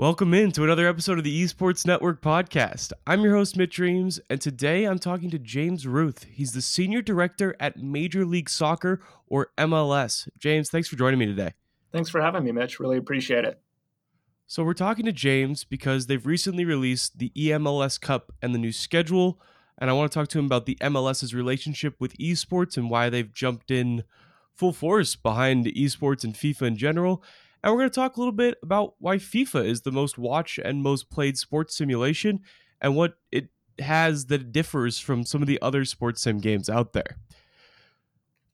[0.00, 2.94] Welcome in to another episode of the Esports Network podcast.
[3.06, 6.24] I'm your host, Mitch Reames, and today I'm talking to James Ruth.
[6.24, 10.26] He's the Senior Director at Major League Soccer, or MLS.
[10.38, 11.52] James, thanks for joining me today.
[11.92, 12.80] Thanks for having me, Mitch.
[12.80, 13.60] Really appreciate it.
[14.46, 18.72] So, we're talking to James because they've recently released the EMLS Cup and the new
[18.72, 19.38] schedule,
[19.76, 23.10] and I want to talk to him about the MLS's relationship with esports and why
[23.10, 24.04] they've jumped in
[24.54, 27.22] full force behind esports and FIFA in general
[27.62, 30.58] and we're going to talk a little bit about why FIFA is the most watched
[30.58, 32.40] and most played sports simulation
[32.80, 36.92] and what it has that differs from some of the other sports sim games out
[36.92, 37.18] there.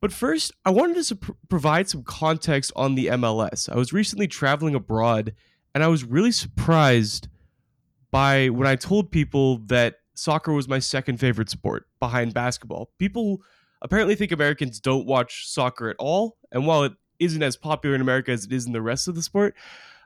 [0.00, 3.68] But first, I wanted to pr- provide some context on the MLS.
[3.70, 5.34] I was recently traveling abroad
[5.74, 7.28] and I was really surprised
[8.10, 12.90] by when I told people that soccer was my second favorite sport behind basketball.
[12.98, 13.42] People
[13.82, 18.00] apparently think Americans don't watch soccer at all, and while it isn't as popular in
[18.00, 19.54] America as it is in the rest of the sport.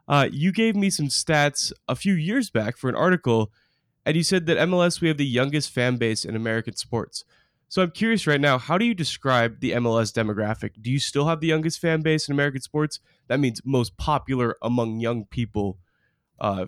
[0.09, 3.53] Uh, you gave me some stats a few years back for an article,
[4.05, 7.25] and you said that MLS we have the youngest fan base in American sports.
[7.69, 10.71] So I'm curious right now, how do you describe the MLS demographic?
[10.83, 12.99] Do you still have the youngest fan base in American sports?
[13.29, 15.79] That means most popular among young people,
[16.41, 16.67] uh,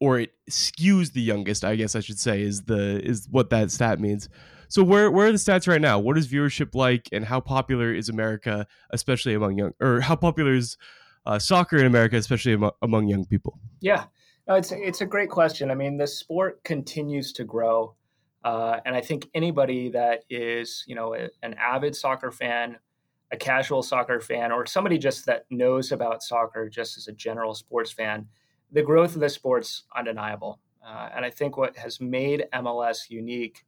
[0.00, 1.66] or it skews the youngest.
[1.66, 4.30] I guess I should say is the is what that stat means.
[4.68, 5.98] So where where are the stats right now?
[5.98, 10.54] What is viewership like, and how popular is America, especially among young, or how popular
[10.54, 10.76] is
[11.24, 13.58] uh, soccer in America, especially among, among young people?
[13.80, 14.04] Yeah,
[14.48, 15.70] no, it's it's a great question.
[15.70, 17.94] I mean, the sport continues to grow,
[18.44, 22.76] uh, and I think anybody that is you know a, an avid soccer fan,
[23.32, 27.54] a casual soccer fan, or somebody just that knows about soccer just as a general
[27.54, 28.26] sports fan,
[28.72, 30.60] the growth of the sport's undeniable.
[30.86, 33.64] Uh, and I think what has made MLS unique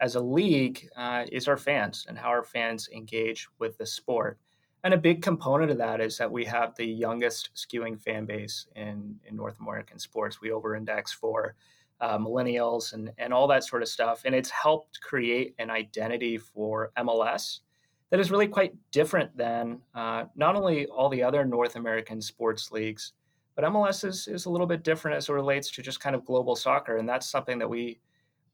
[0.00, 4.38] as a league uh, is our fans and how our fans engage with the sport.
[4.82, 8.66] And a big component of that is that we have the youngest skewing fan base
[8.76, 10.40] in, in North American sports.
[10.40, 11.54] We over index for
[12.00, 14.22] uh, millennials and, and all that sort of stuff.
[14.24, 17.60] And it's helped create an identity for MLS
[18.08, 22.72] that is really quite different than uh, not only all the other North American sports
[22.72, 23.12] leagues,
[23.54, 26.24] but MLS is, is a little bit different as it relates to just kind of
[26.24, 26.96] global soccer.
[26.96, 28.00] And that's something that we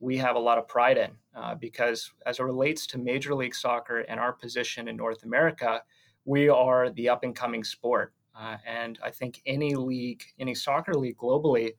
[0.00, 3.54] we have a lot of pride in uh, because as it relates to Major League
[3.54, 5.82] Soccer and our position in North America,
[6.24, 8.12] we are the up and coming sport.
[8.38, 11.72] Uh, and I think any league, any soccer league globally,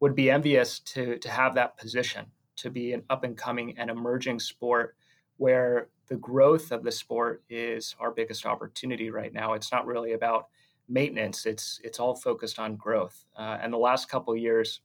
[0.00, 3.88] would be envious to, to have that position, to be an up and coming and
[3.88, 4.96] emerging sport
[5.38, 9.54] where the growth of the sport is our biggest opportunity right now.
[9.54, 10.48] It's not really about
[10.88, 13.24] maintenance, it's, it's all focused on growth.
[13.36, 14.82] Uh, and the last couple years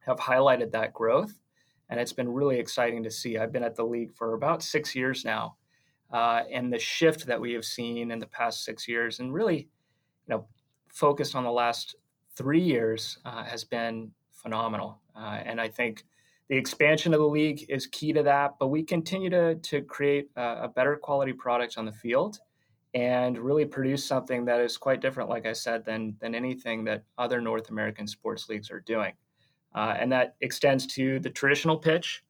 [0.00, 1.38] have highlighted that growth
[1.92, 3.36] and it's been really exciting to see.
[3.36, 5.56] I've been at the league for about six years now,
[6.10, 9.58] uh, and the shift that we have seen in the past six years, and really,
[9.58, 10.46] you know,
[10.88, 11.96] focused on the last
[12.34, 15.02] three years, uh, has been phenomenal.
[15.14, 16.06] Uh, and I think
[16.48, 18.54] the expansion of the league is key to that.
[18.58, 22.38] But we continue to to create a, a better quality product on the field
[22.94, 27.04] and really produce something that is quite different, like I said, than than anything that
[27.18, 29.12] other North American sports leagues are doing.
[29.74, 32.22] Uh, and that extends to the traditional pitch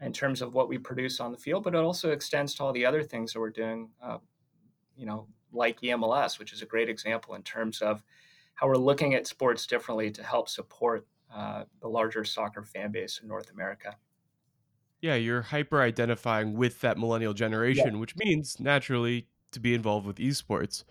[0.00, 2.72] in terms of what we produce on the field, but it also extends to all
[2.72, 4.18] the other things that we're doing, uh,
[4.96, 8.02] you know, like EMLS, which is a great example in terms of
[8.54, 13.20] how we're looking at sports differently to help support uh, the larger soccer fan base
[13.22, 13.96] in North America.
[15.00, 18.00] Yeah, you're hyper identifying with that millennial generation, yeah.
[18.00, 20.84] which means naturally to be involved with esports.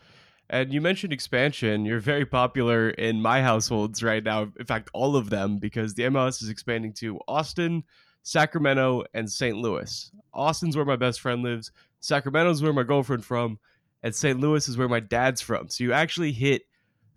[0.50, 1.85] And you mentioned expansion.
[1.85, 4.52] You're very popular in my households right now.
[4.58, 7.84] In fact, all of them, because the MLS is expanding to Austin,
[8.24, 9.58] Sacramento, and St.
[9.58, 10.12] Louis.
[10.34, 11.72] Austin's where my best friend lives.
[12.00, 13.59] Sacramento's where my girlfriend from,
[14.03, 14.40] and St.
[14.40, 15.69] Louis is where my dad's from.
[15.69, 16.62] So you actually hit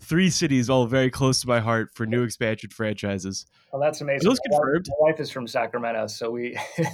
[0.00, 3.46] three cities all very close to my heart for new expansion franchises.
[3.72, 4.26] Well, that's amazing.
[4.26, 4.88] Are those confirmed?
[4.88, 6.58] My wife is from Sacramento, so we.
[6.78, 6.86] is,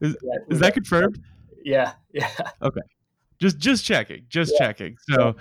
[0.00, 1.20] yeah, is that confirmed?
[1.64, 2.30] Yeah, yeah.
[2.62, 2.80] Okay.
[3.40, 4.66] Just just checking, just yeah.
[4.66, 4.96] checking.
[5.08, 5.36] So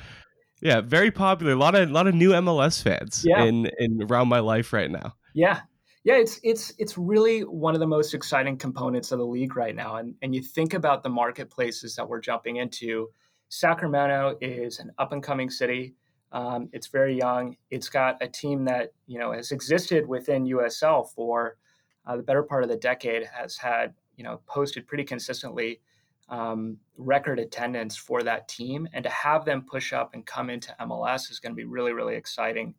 [0.61, 1.53] yeah, very popular.
[1.53, 3.43] A lot of a lot of new MLS fans yeah.
[3.43, 5.15] in in around my life right now.
[5.33, 5.61] Yeah.
[6.05, 9.75] Yeah, it's it's it's really one of the most exciting components of the league right
[9.75, 9.97] now.
[9.97, 13.09] And and you think about the marketplaces that we're jumping into.
[13.49, 15.95] Sacramento is an up and coming city.
[16.31, 17.57] Um, it's very young.
[17.69, 21.57] It's got a team that you know has existed within USL for
[22.05, 23.25] uh, the better part of the decade.
[23.25, 25.81] Has had you know posted pretty consistently
[26.29, 30.75] um, record attendance for that team, and to have them push up and come into
[30.81, 32.75] MLS is going to be really, really exciting.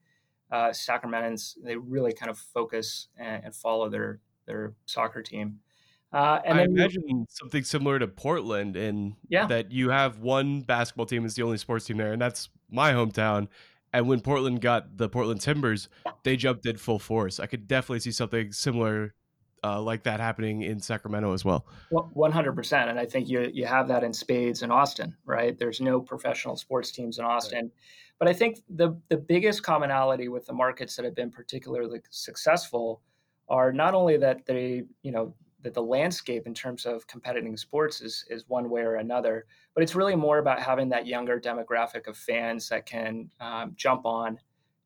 [0.50, 5.60] Uh, Sacramentans they really kind of focus and, and follow their their soccer team.
[6.12, 9.46] Uh, and I imagine we, something similar to Portland, in yeah.
[9.46, 12.92] that you have one basketball team is the only sports team there, and that's my
[12.92, 13.46] hometown.
[13.92, 15.88] And when Portland got the Portland Timbers,
[16.24, 17.40] they jumped in full force.
[17.40, 19.14] I could definitely see something similar
[19.62, 21.66] uh, like that happening in Sacramento as well.
[21.90, 25.58] One hundred percent, and I think you you have that in spades in Austin, right?
[25.58, 27.72] There's no professional sports teams in Austin, right.
[28.18, 33.02] but I think the the biggest commonality with the markets that have been particularly successful
[33.48, 38.00] are not only that they you know that the landscape in terms of competing sports
[38.00, 42.06] is is one way or another, but it's really more about having that younger demographic
[42.06, 44.38] of fans that can um, jump on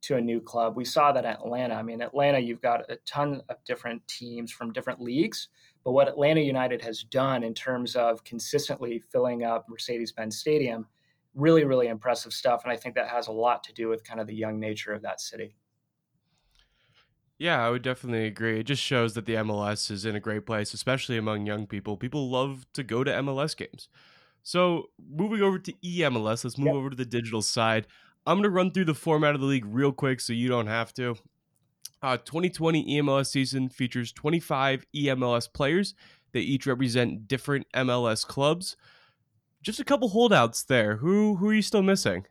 [0.07, 0.77] to a new club.
[0.77, 1.75] We saw that at Atlanta.
[1.75, 5.49] I mean, Atlanta, you've got a ton of different teams from different leagues,
[5.85, 10.87] but what Atlanta United has done in terms of consistently filling up Mercedes-Benz Stadium,
[11.35, 12.63] really, really impressive stuff.
[12.65, 14.93] And I think that has a lot to do with kind of the young nature
[14.93, 15.57] of that city.
[17.39, 18.61] Yeah, I would definitely agree.
[18.61, 21.97] It just shows that the MLS is in a great place, especially among young people.
[21.97, 23.89] People love to go to MLS games.
[24.43, 26.75] So, moving over to EMLS, let's move yep.
[26.77, 27.87] over to the digital side.
[28.27, 30.67] I'm going to run through the format of the league real quick so you don't
[30.67, 31.17] have to.
[32.03, 35.95] Uh, 2020 EMLS season features 25 EMLS players.
[36.33, 38.77] They each represent different MLS clubs.
[39.63, 40.97] Just a couple holdouts there.
[40.97, 42.27] Who who are you still missing?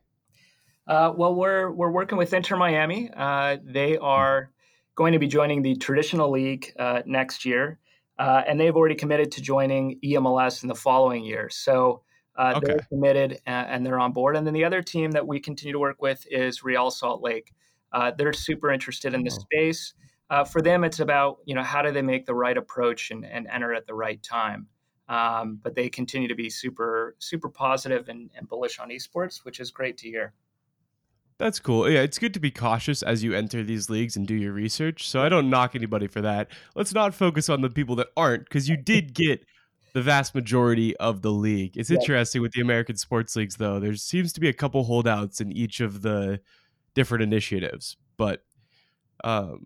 [0.86, 3.10] Uh, well, we're we're working with Inter Miami.
[3.16, 4.52] Uh, they are
[4.96, 7.80] going to be joining the traditional league uh, next year,
[8.20, 11.50] uh, and they've already committed to joining EMLS in the following year.
[11.50, 12.04] So
[12.36, 12.66] uh, okay.
[12.66, 14.36] They're committed and, and, they're on board.
[14.36, 17.54] And then the other team that we continue to work with is Real Salt Lake.
[17.92, 19.40] Uh, they're super interested in the oh.
[19.40, 19.94] space.
[20.30, 23.24] Uh, for them, it's about you know how do they make the right approach and,
[23.24, 24.68] and enter at the right time.
[25.10, 29.60] Um, but they continue to be super super positive and, and bullish on esports, which
[29.60, 30.34] is great to hear.
[31.38, 31.90] That's cool.
[31.90, 35.08] Yeah, it's good to be cautious as you enter these leagues and do your research.
[35.08, 36.48] So I don't knock anybody for that.
[36.76, 39.46] Let's not focus on the people that aren't, because you did get
[39.94, 41.78] the vast majority of the league.
[41.78, 42.00] It's yeah.
[42.00, 43.80] interesting with the American sports leagues, though.
[43.80, 46.42] There seems to be a couple holdouts in each of the
[46.94, 48.44] different initiatives, but
[49.24, 49.66] um,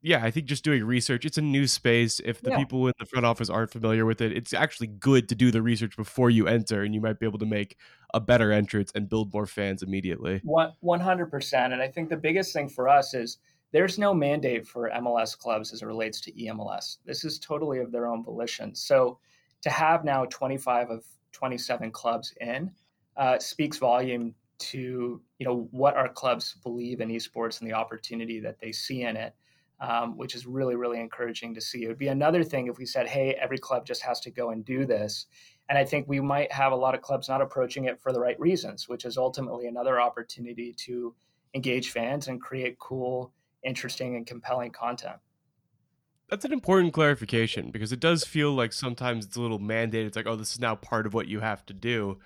[0.00, 1.24] yeah, I think just doing research.
[1.24, 2.20] It's a new space.
[2.24, 2.58] If the yeah.
[2.58, 5.60] people in the front office aren't familiar with it, it's actually good to do the
[5.60, 7.76] research before you enter, and you might be able to make
[8.14, 10.40] a better entrance and build more fans immediately.
[10.44, 11.72] One hundred percent.
[11.72, 13.38] And I think the biggest thing for us is
[13.72, 16.98] there's no mandate for MLS clubs as it relates to EMLS.
[17.04, 18.74] This is totally of their own volition.
[18.74, 19.18] So
[19.62, 22.70] to have now 25 of 27 clubs in
[23.16, 28.40] uh, speaks volume to you know what our clubs believe in esports and the opportunity
[28.40, 29.34] that they see in it,
[29.80, 31.84] um, which is really really encouraging to see.
[31.84, 34.50] It would be another thing if we said, hey, every club just has to go
[34.50, 35.26] and do this.
[35.68, 38.20] And I think we might have a lot of clubs not approaching it for the
[38.20, 41.14] right reasons, which is ultimately another opportunity to
[41.54, 43.32] engage fans and create cool,
[43.62, 45.16] interesting, and compelling content.
[46.28, 50.06] That's an important clarification because it does feel like sometimes it's a little mandated.
[50.06, 52.18] It's like, oh, this is now part of what you have to do.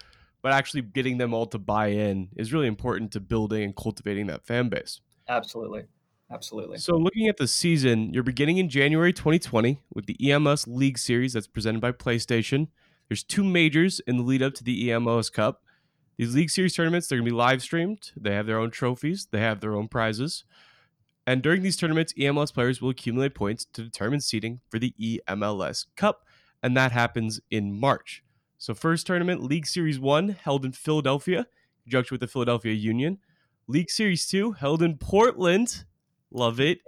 [0.43, 4.26] But actually getting them all to buy in is really important to building and cultivating
[4.26, 5.00] that fan base.
[5.28, 5.84] Absolutely.
[6.32, 6.78] Absolutely.
[6.78, 11.34] So, looking at the season, you're beginning in January 2020 with the EMLS League Series
[11.34, 12.69] that's presented by PlayStation.
[13.08, 15.62] There's two majors in the lead up to the EMLS Cup.
[16.16, 18.12] These League Series tournaments, they're going to be live streamed.
[18.16, 20.44] They have their own trophies, they have their own prizes.
[21.26, 25.86] And during these tournaments, EMLS players will accumulate points to determine seeding for the EMLS
[25.96, 26.26] Cup,
[26.62, 28.24] and that happens in March.
[28.58, 31.46] So, first tournament, League Series 1, held in Philadelphia, in
[31.84, 33.19] conjunction with the Philadelphia Union.
[33.69, 35.85] League Series 2, held in Portland.
[36.30, 36.80] Love it.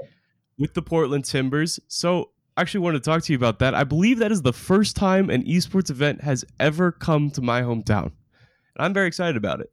[0.58, 1.80] With the Portland Timbers.
[1.88, 3.74] So, I actually wanted to talk to you about that.
[3.74, 7.62] I believe that is the first time an esports event has ever come to my
[7.62, 8.12] hometown.
[8.76, 9.72] And I'm very excited about it.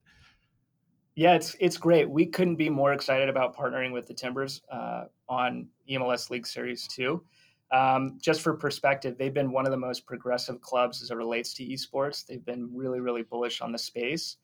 [1.15, 2.09] Yeah, it's it's great.
[2.09, 6.87] We couldn't be more excited about partnering with the Timbers uh, on EMLS League Series
[6.87, 7.23] Two.
[7.71, 11.53] Um, just for perspective, they've been one of the most progressive clubs as it relates
[11.55, 12.25] to esports.
[12.25, 14.37] They've been really, really bullish on the space,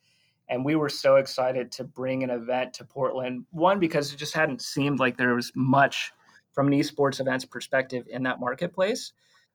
[0.49, 3.45] and we were so excited to bring an event to Portland.
[3.51, 6.11] One because it just hadn't seemed like there was much
[6.51, 9.13] from an esports events perspective in that marketplace.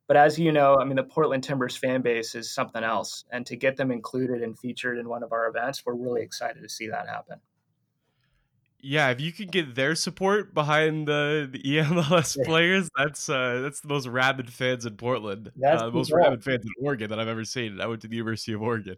[0.09, 3.25] But as you know, I mean, the Portland Timbers fan base is something else.
[3.30, 6.62] And to get them included and featured in one of our events, we're really excited
[6.62, 7.38] to see that happen.
[8.85, 12.44] Yeah, if you can get their support behind the, the EMLS yeah.
[12.44, 15.52] players, that's uh, that's the most rabid fans in Portland.
[15.54, 17.80] That's uh, the most rabid fans in Oregon that I've ever seen.
[17.80, 18.97] I went to the University of Oregon,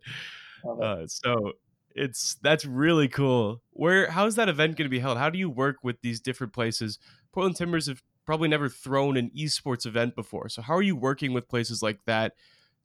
[0.83, 1.53] uh, so
[1.95, 3.61] it's that's really cool.
[3.73, 5.19] Where how's that event going to be held?
[5.19, 6.99] How do you work with these different places?
[7.33, 10.49] Portland Timbers have probably never thrown an esports event before.
[10.49, 12.35] So how are you working with places like that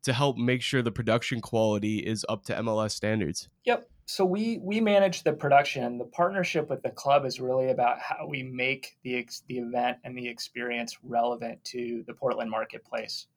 [0.03, 3.49] to help make sure the production quality is up to MLS standards?
[3.65, 3.89] Yep.
[4.05, 5.99] So we we manage the production.
[5.99, 10.17] The partnership with the club is really about how we make the the event and
[10.17, 13.27] the experience relevant to the Portland marketplace,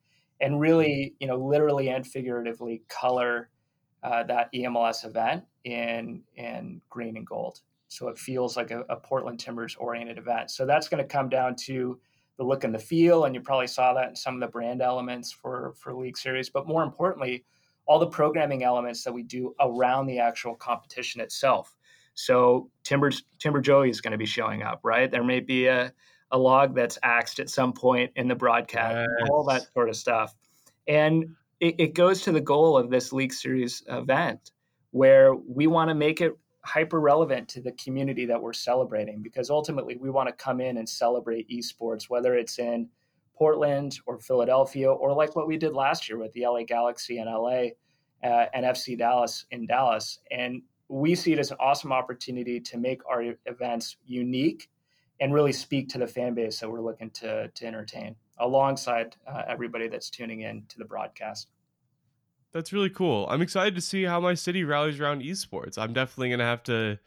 [0.40, 3.50] and really, you know, literally and figuratively color
[4.02, 7.61] uh, that EMLS event in in green and gold.
[7.93, 10.51] So it feels like a, a Portland Timbers oriented event.
[10.51, 12.01] So that's going to come down to
[12.39, 14.81] the look and the feel, and you probably saw that in some of the brand
[14.81, 16.49] elements for for League Series.
[16.49, 17.45] But more importantly,
[17.85, 21.77] all the programming elements that we do around the actual competition itself.
[22.15, 25.11] So Timbers Timber Joey is going to be showing up, right?
[25.11, 25.93] There may be a
[26.31, 29.29] a log that's axed at some point in the broadcast, yes.
[29.31, 30.35] all that sort of stuff.
[30.89, 34.51] And it, it goes to the goal of this League Series event
[34.93, 36.33] where we want to make it
[36.64, 40.76] hyper relevant to the community that we're celebrating because ultimately we want to come in
[40.78, 42.88] and celebrate esports, whether it's in
[43.35, 47.28] Portland or Philadelphia or like what we did last year with the LA Galaxy and
[47.28, 47.71] LA
[48.23, 50.21] uh, and FC Dallas in Dallas.
[50.31, 54.71] And we see it as an awesome opportunity to make our events unique
[55.21, 59.42] and really speak to the fan base that we're looking to, to entertain alongside uh,
[59.49, 61.49] everybody that's tuning in to the broadcast.
[62.52, 63.26] That's really cool.
[63.30, 65.78] I'm excited to see how my city rallies around esports.
[65.78, 66.99] I'm definitely going to have to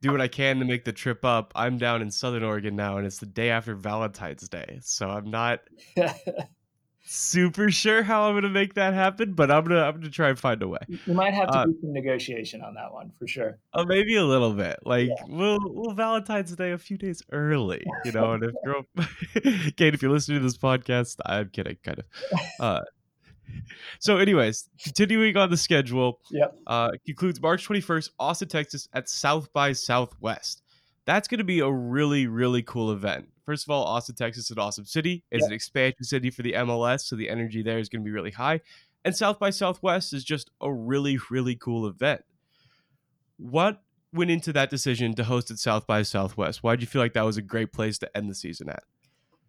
[0.00, 1.52] do what I can to make the trip up.
[1.54, 4.80] I'm down in Southern Oregon now, and it's the day after Valentine's Day.
[4.82, 5.60] So I'm not
[7.04, 10.30] super sure how I'm going to make that happen, but I'm gonna I'm gonna try
[10.30, 10.80] and find a way.
[11.06, 13.58] You might have to uh, do some negotiation on that one for sure.
[13.72, 14.80] Uh, maybe a little bit.
[14.84, 15.24] Like yeah.
[15.28, 18.32] we'll we'll Valentine's Day a few days early, you know.
[18.32, 22.04] and if you're Kate, if you're listening to this podcast, I'm kidding, kind of.
[22.58, 22.80] Uh,
[23.98, 26.20] so, anyways, continuing on the schedule.
[26.30, 26.56] Yep.
[26.66, 30.62] Uh, concludes March 21st, Austin, Texas, at South by Southwest.
[31.04, 33.28] That's going to be a really, really cool event.
[33.44, 35.24] First of all, Austin, Texas, is an awesome city.
[35.30, 35.48] It's yep.
[35.48, 38.30] an expansion city for the MLS, so the energy there is going to be really
[38.30, 38.60] high.
[39.04, 42.22] And South by Southwest is just a really, really cool event.
[43.36, 43.82] What
[44.12, 46.62] went into that decision to host at South by Southwest?
[46.62, 48.84] Why did you feel like that was a great place to end the season at?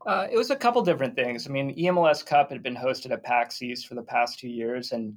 [0.06, 1.48] Uh, it was a couple different things.
[1.48, 4.92] I mean, EMLS Cup had been hosted at PAX East for the past two years,
[4.92, 5.16] and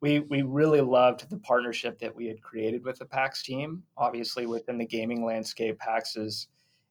[0.00, 3.82] we we really loved the partnership that we had created with the PAX team.
[3.96, 6.48] Obviously, within the gaming landscape, PAX is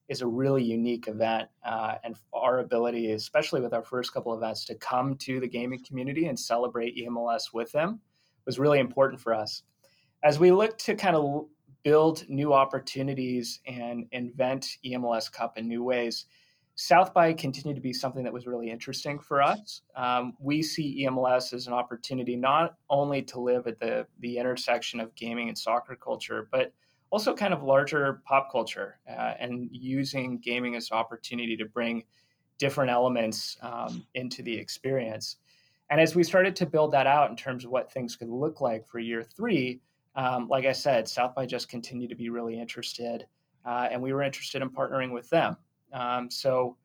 [0.08, 4.38] is a really unique event, uh, and our ability, especially with our first couple of
[4.40, 8.00] events, to come to the gaming community and celebrate EMLS with them
[8.48, 9.62] was really important for us.
[10.24, 11.46] As we look to kind of
[11.82, 16.24] build new opportunities and invent EMLS Cup in new ways
[16.80, 19.82] South by continued to be something that was really interesting for us.
[19.96, 25.00] Um, we see EMLS as an opportunity not only to live at the, the intersection
[25.00, 26.72] of gaming and soccer culture, but
[27.10, 32.04] also kind of larger pop culture uh, and using gaming as an opportunity to bring
[32.58, 35.38] different elements um, into the experience.
[35.90, 38.60] And as we started to build that out in terms of what things could look
[38.60, 39.80] like for year three,
[40.14, 43.26] um, like I said, South by just continued to be really interested,
[43.66, 45.56] uh, and we were interested in partnering with them.
[45.92, 46.76] Um, so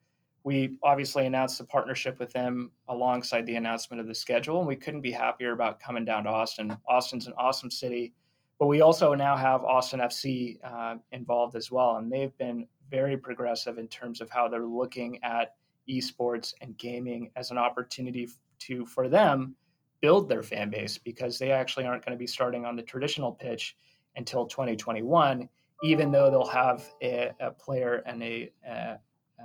[0.44, 4.76] we obviously announced the partnership with them alongside the announcement of the schedule, and we
[4.76, 6.76] couldn't be happier about coming down to Austin.
[6.86, 8.12] Austin's an awesome city,
[8.58, 13.16] but we also now have Austin FC uh, involved as well, and they've been very
[13.16, 15.54] progressive in terms of how they're looking at
[15.88, 19.54] esports and gaming as an opportunity to for them
[20.00, 23.32] build their fan base because they actually aren't going to be starting on the traditional
[23.32, 23.76] pitch
[24.16, 25.48] until 2021
[25.84, 28.98] even though they'll have a, a player and a, a,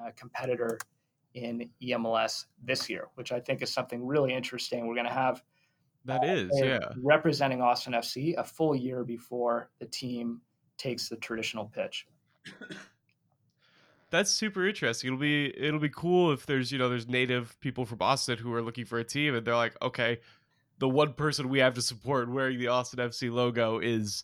[0.07, 0.79] a, competitor
[1.33, 4.87] in EMLS this year, which I think is something really interesting.
[4.87, 5.43] We're going to have
[6.05, 10.41] that uh, is yeah representing Austin FC a full year before the team
[10.77, 12.07] takes the traditional pitch.
[14.11, 15.09] That's super interesting.
[15.09, 18.53] It'll be it'll be cool if there's you know there's native people from Austin who
[18.53, 20.19] are looking for a team and they're like okay,
[20.79, 24.23] the one person we have to support wearing the Austin FC logo is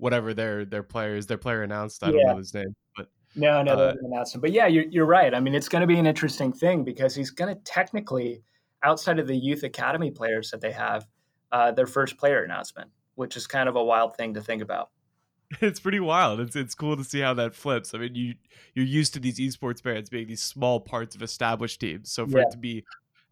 [0.00, 2.02] whatever their their players their player announced.
[2.02, 4.40] I don't know his name, but no, no, uh, they announced him.
[4.40, 5.34] But yeah, you're you're right.
[5.34, 8.42] I mean, it's going to be an interesting thing because he's going to technically,
[8.82, 11.06] outside of the youth academy players that they have,
[11.52, 14.90] uh, their first player announcement, which is kind of a wild thing to think about.
[15.60, 16.38] It's pretty wild.
[16.38, 17.92] It's it's cool to see how that flips.
[17.92, 18.34] I mean, you
[18.74, 22.38] you're used to these esports bands being these small parts of established teams, so for
[22.38, 22.44] yeah.
[22.44, 22.84] it to be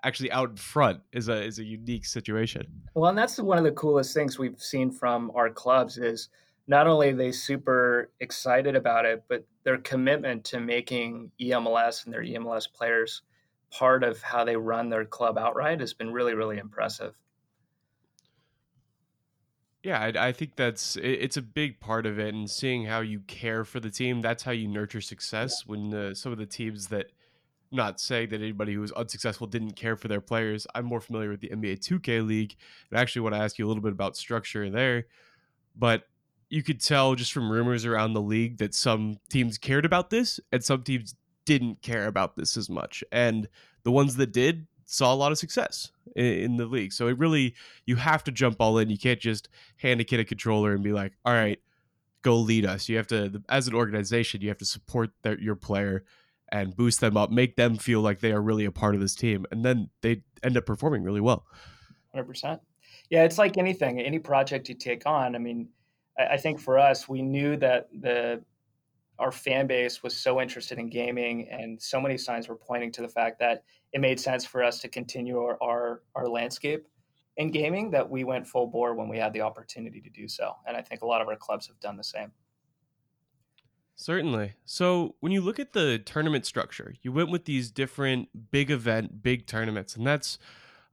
[0.02, 2.66] actually out in front is a is a unique situation.
[2.94, 6.28] Well, and that's one of the coolest things we've seen from our clubs is
[6.68, 12.12] not only are they super excited about it, but their commitment to making EMLS and
[12.12, 13.22] their EMLS players
[13.70, 17.14] part of how they run their club outright has been really, really impressive.
[19.82, 23.00] Yeah, I, I think that's it, it's a big part of it, and seeing how
[23.00, 24.20] you care for the team.
[24.20, 25.64] That's how you nurture success.
[25.66, 27.06] When uh, some of the teams that,
[27.70, 30.66] not saying that anybody who was unsuccessful didn't care for their players.
[30.74, 32.56] I'm more familiar with the NBA 2K League,
[32.90, 35.06] and I actually want to ask you a little bit about structure there.
[35.76, 36.04] But
[36.50, 40.40] you could tell just from rumors around the league that some teams cared about this
[40.50, 41.14] and some teams
[41.44, 43.04] didn't care about this as much.
[43.12, 43.48] And
[43.82, 46.92] the ones that did saw a lot of success in, in, the league.
[46.92, 48.88] So it really, you have to jump all in.
[48.88, 51.60] You can't just hand a kid a controller and be like, all right,
[52.22, 52.88] go lead us.
[52.88, 56.04] You have to, as an organization, you have to support their, your player
[56.50, 59.14] and boost them up, make them feel like they are really a part of this
[59.14, 61.44] team, and then they end up performing really well.
[62.12, 62.60] Hundred percent.
[63.10, 65.34] Yeah, it's like anything, any project you take on.
[65.34, 65.68] I mean,
[66.18, 68.42] I, I think for us, we knew that the
[69.18, 73.02] our fan base was so interested in gaming, and so many signs were pointing to
[73.02, 76.86] the fact that it made sense for us to continue our our, our landscape
[77.36, 80.54] in gaming that we went full bore when we had the opportunity to do so.
[80.66, 82.32] And I think a lot of our clubs have done the same.
[83.94, 84.54] Certainly.
[84.64, 89.22] So when you look at the tournament structure, you went with these different big event,
[89.22, 90.38] big tournaments, and that's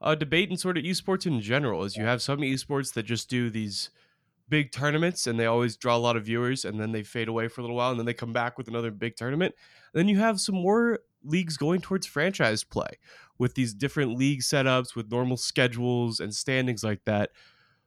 [0.02, 1.84] a debate in sort of esports in general.
[1.84, 3.90] Is you have some esports that just do these
[4.50, 7.48] big tournaments and they always draw a lot of viewers and then they fade away
[7.48, 9.56] for a little while and then they come back with another big tournament.
[9.94, 13.00] Then you have some more leagues going towards franchise play
[13.38, 17.32] with these different league setups with normal schedules and standings like that.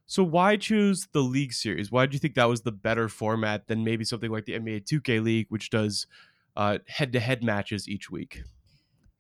[0.06, 1.92] So why choose the league series?
[1.92, 4.84] Why do you think that was the better format than maybe something like the NBA
[4.84, 6.06] 2K League, which does
[6.56, 8.42] uh, head-to-head matches each week?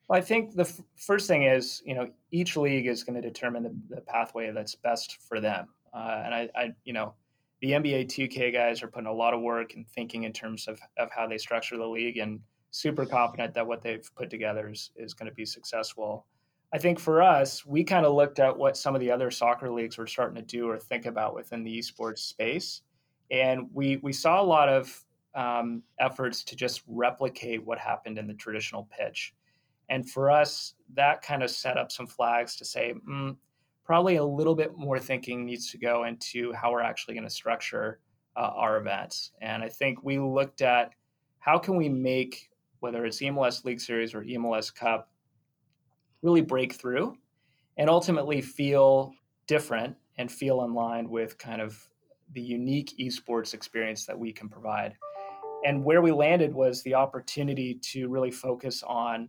[0.08, 3.26] Well, I think the f- first thing is, you know, each league is going to
[3.26, 5.68] determine the, the, pathway that's best for them.
[5.92, 7.12] Uh, and I, I, you know,
[7.60, 10.80] the NBA 2K guys are putting a lot of work and thinking in terms of,
[10.96, 14.90] of how they structure the league and super confident that what they've put together is,
[14.96, 16.26] is going to be successful.
[16.72, 19.70] I think for us, we kind of looked at what some of the other soccer
[19.70, 22.82] leagues were starting to do or think about within the esports space.
[23.30, 28.26] And we, we saw a lot of um, efforts to just replicate what happened in
[28.26, 29.34] the traditional pitch.
[29.88, 33.36] And for us, that kind of set up some flags to say, mm,
[33.88, 37.30] probably a little bit more thinking needs to go into how we're actually going to
[37.30, 37.98] structure
[38.36, 39.32] uh, our events.
[39.40, 40.92] And I think we looked at
[41.40, 42.48] how can we make
[42.80, 45.10] whether it's EMLS League Series or EMLS Cup,
[46.22, 47.16] really break through
[47.76, 49.12] and ultimately feel
[49.46, 51.88] different and feel in line with kind of
[52.32, 54.94] the unique esports experience that we can provide.
[55.64, 59.28] And where we landed was the opportunity to really focus on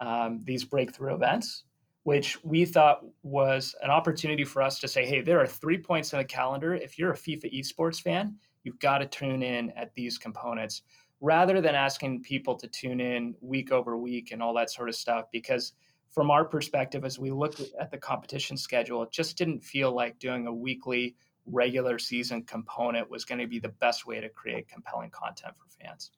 [0.00, 1.64] um, these breakthrough events,
[2.06, 6.12] which we thought was an opportunity for us to say, hey, there are three points
[6.12, 6.72] in the calendar.
[6.72, 10.82] If you're a FIFA esports fan, you've got to tune in at these components
[11.20, 14.94] rather than asking people to tune in week over week and all that sort of
[14.94, 15.24] stuff.
[15.32, 15.72] Because
[16.08, 20.16] from our perspective, as we looked at the competition schedule, it just didn't feel like
[20.20, 24.68] doing a weekly regular season component was going to be the best way to create
[24.68, 26.12] compelling content for fans.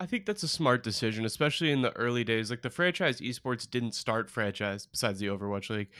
[0.00, 2.50] I think that's a smart decision, especially in the early days.
[2.50, 5.90] Like the franchise esports didn't start franchise besides the Overwatch League.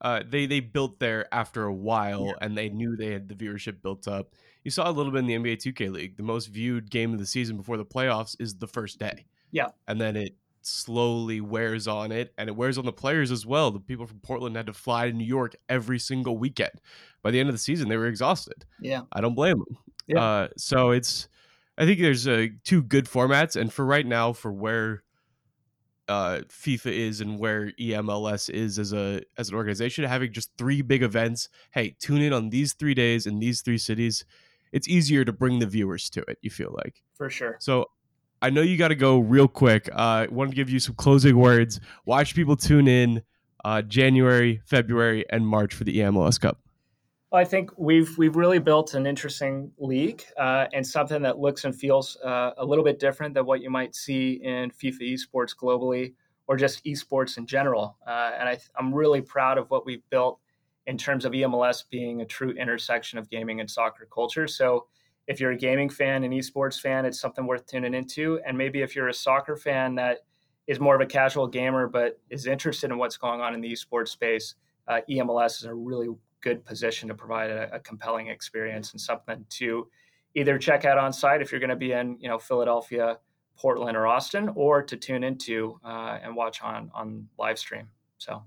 [0.00, 2.32] Uh, they they built there after a while, yeah.
[2.40, 4.32] and they knew they had the viewership built up
[4.66, 6.16] you saw a little bit in the NBA 2K League.
[6.16, 9.24] The most viewed game of the season before the playoffs is the first day.
[9.52, 9.68] Yeah.
[9.86, 13.70] And then it slowly wears on it and it wears on the players as well.
[13.70, 16.72] The people from Portland had to fly to New York every single weekend.
[17.22, 18.64] By the end of the season, they were exhausted.
[18.80, 19.02] Yeah.
[19.12, 19.78] I don't blame them.
[20.08, 20.20] Yeah.
[20.20, 21.28] Uh, so it's,
[21.78, 23.60] I think there's uh, two good formats.
[23.60, 25.02] And for right now, for where
[26.08, 30.82] uh, FIFA is and where EMLS is as a as an organization, having just three
[30.82, 31.48] big events.
[31.72, 34.24] Hey, tune in on these three days in these three cities
[34.72, 36.38] it's easier to bring the viewers to it.
[36.42, 37.56] You feel like for sure.
[37.60, 37.86] So
[38.42, 39.88] I know you got to go real quick.
[39.94, 41.80] I uh, want to give you some closing words.
[42.04, 43.22] Watch people tune in
[43.64, 46.60] uh, January, February, and March for the EMLS Cup.
[47.32, 51.64] Well, I think we've we've really built an interesting league uh, and something that looks
[51.64, 55.54] and feels uh, a little bit different than what you might see in FIFA esports
[55.56, 56.14] globally
[56.46, 57.96] or just esports in general.
[58.06, 60.38] Uh, and I, I'm really proud of what we've built
[60.86, 64.46] in terms of EMLS being a true intersection of gaming and soccer culture.
[64.46, 64.86] So
[65.26, 68.38] if you're a gaming fan and esports fan, it's something worth tuning into.
[68.46, 70.18] And maybe if you're a soccer fan that
[70.68, 73.72] is more of a casual gamer but is interested in what's going on in the
[73.72, 74.54] esports space,
[74.86, 76.08] uh, EMLS is a really
[76.40, 79.88] good position to provide a, a, compelling experience and something to
[80.34, 83.18] either check out on site if you're going to be in you know Philadelphia,
[83.56, 87.88] Portland, or Austin, or to tune into uh, and watch on on live stream.
[88.18, 88.42] So.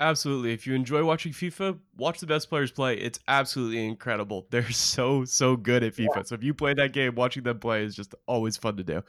[0.00, 0.52] Absolutely.
[0.52, 2.96] If you enjoy watching FIFA, watch the best players play.
[2.96, 4.46] It's absolutely incredible.
[4.50, 6.16] They're so, so good at FIFA.
[6.16, 6.22] Yeah.
[6.24, 9.02] So if you play that game, watching them play is just always fun to do.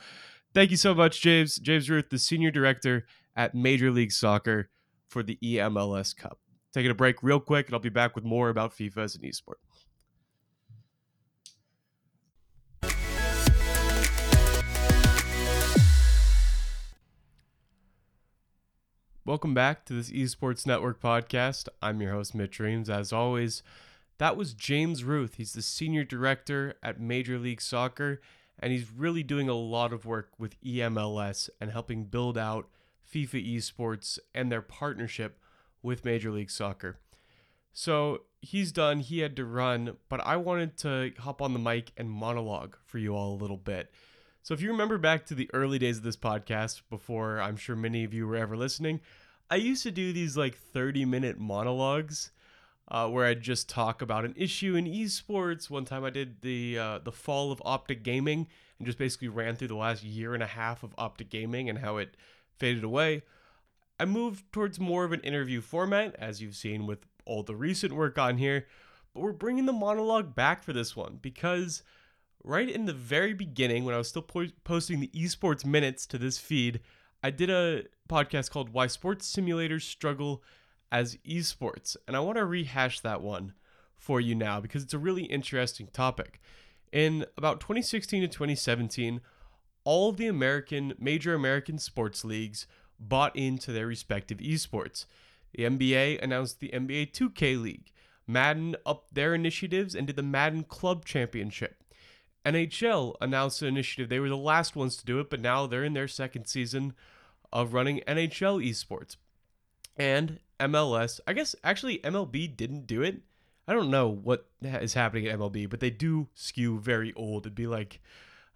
[0.54, 1.58] Thank you so much, James.
[1.58, 4.70] James Ruth, the senior director at Major League Soccer
[5.08, 6.40] for the EMLS Cup.
[6.76, 9.22] Taking a break real quick, and I'll be back with more about FIFA as an
[9.22, 9.62] esport.
[19.24, 21.70] Welcome back to this Esports Network podcast.
[21.82, 22.90] I'm your host, Mitch Reames.
[22.90, 23.64] As always,
[24.18, 25.36] that was James Ruth.
[25.36, 28.20] He's the senior director at Major League Soccer,
[28.60, 32.68] and he's really doing a lot of work with EMLS and helping build out
[33.10, 35.40] FIFA esports and their partnership
[35.86, 36.98] with Major League Soccer.
[37.72, 39.00] So he's done.
[39.00, 42.98] He had to run, but I wanted to hop on the mic and monologue for
[42.98, 43.92] you all a little bit.
[44.42, 47.76] So, if you remember back to the early days of this podcast, before I'm sure
[47.76, 49.02] many of you were ever listening,
[49.50, 52.32] I used to do these like 30 minute monologues
[52.90, 55.70] uh, where I'd just talk about an issue in esports.
[55.70, 59.56] One time I did the uh, the fall of Optic Gaming and just basically ran
[59.56, 62.16] through the last year and a half of Optic Gaming and how it
[62.58, 63.24] faded away.
[64.00, 67.94] I moved towards more of an interview format, as you've seen with all the recent
[67.94, 68.68] work on here,
[69.14, 71.82] but we're bringing the monologue back for this one because
[72.44, 76.18] right in the very beginning, when I was still po- posting the esports minutes to
[76.18, 76.82] this feed,
[77.24, 80.44] I did a podcast called Why Sports Simulators Struggle
[80.92, 83.54] as Esports, and I want to rehash that one
[83.96, 86.40] for you now because it's a really interesting topic.
[86.92, 89.22] In about 2016 to 2017,
[89.84, 92.68] all of the American major American sports leagues
[93.00, 95.06] bought into their respective esports.
[95.54, 97.92] The NBA announced the NBA 2K League.
[98.28, 101.84] Madden upped their initiatives and did the Madden Club Championship.
[102.46, 104.10] NHL announced an initiative.
[104.10, 106.94] They were the last ones to do it, but now they're in their second season
[107.52, 109.16] of running NHL esports.
[109.98, 113.22] And MLS, I guess actually MLB didn't do it.
[113.68, 117.46] I don't know what is happening at MLB, but they do skew very old.
[117.46, 118.00] It'd be like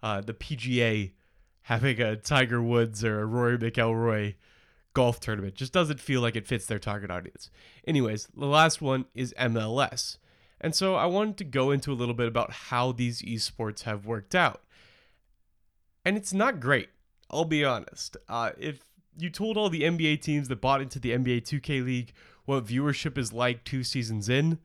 [0.02, 1.12] uh, the PGA
[1.62, 4.34] having a Tiger Woods or a Rory McIlroy
[4.94, 5.54] golf tournament.
[5.54, 7.50] Just doesn't feel like it fits their target audience.
[7.86, 10.18] Anyways, the last one is MLS.
[10.60, 14.06] And so I wanted to go into a little bit about how these esports have
[14.06, 14.62] worked out.
[16.04, 16.88] And it's not great,
[17.30, 18.16] I'll be honest.
[18.28, 18.80] Uh, if
[19.16, 22.12] you told all the NBA teams that bought into the NBA 2K League
[22.44, 24.58] what viewership is like two seasons in,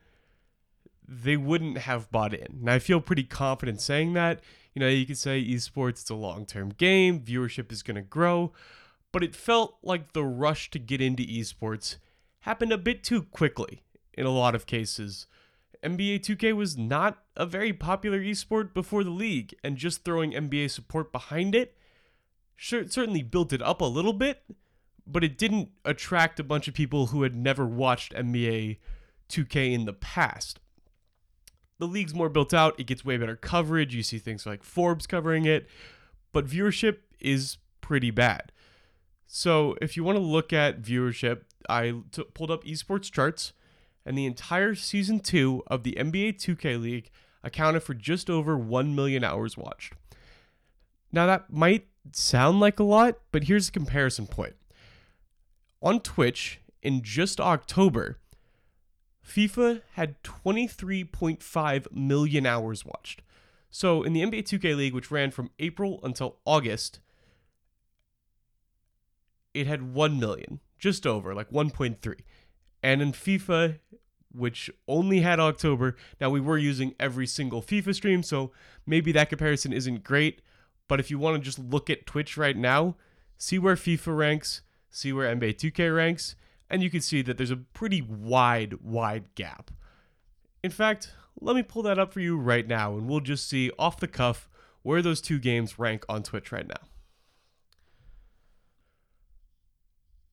[1.07, 2.57] they wouldn't have bought in.
[2.61, 4.41] And I feel pretty confident saying that.
[4.75, 8.01] You know, you could say esports, it's a long term game, viewership is going to
[8.01, 8.51] grow,
[9.11, 11.95] but it felt like the rush to get into esports
[12.41, 13.83] happened a bit too quickly
[14.13, 15.27] in a lot of cases.
[15.81, 20.69] NBA 2K was not a very popular esport before the league, and just throwing NBA
[20.69, 21.77] support behind it
[22.55, 24.43] sure, certainly built it up a little bit,
[25.05, 28.77] but it didn't attract a bunch of people who had never watched NBA
[29.29, 30.59] 2K in the past
[31.79, 32.79] the league's more built out.
[32.79, 33.95] It gets way better coverage.
[33.95, 35.67] You see things like Forbes covering it,
[36.31, 38.51] but viewership is pretty bad.
[39.27, 43.53] So if you want to look at viewership, I t- pulled up esports charts,
[44.05, 47.09] and the entire season two of the NBA 2K League
[47.43, 49.93] accounted for just over 1 million hours watched.
[51.11, 54.55] Now, that might sound like a lot, but here's a comparison point.
[55.81, 58.19] On Twitch, in just October,
[59.25, 63.21] FIFA had 23.5 million hours watched.
[63.69, 66.99] So in the NBA 2K League, which ran from April until August,
[69.53, 72.19] it had 1 million, just over, like 1.3.
[72.83, 73.79] And in FIFA,
[74.31, 78.51] which only had October, now we were using every single FIFA stream, so
[78.85, 80.41] maybe that comparison isn't great.
[80.87, 82.95] But if you want to just look at Twitch right now,
[83.37, 86.35] see where FIFA ranks, see where NBA 2K ranks,
[86.69, 89.71] and you can see that there's a pretty wide, wide gap.
[90.63, 93.71] In fact, let me pull that up for you right now, and we'll just see
[93.77, 94.49] off the cuff
[94.81, 96.81] where those two games rank on Twitch right now.